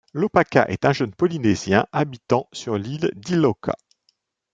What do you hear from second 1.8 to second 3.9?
habitant sur l'île d'Iloka.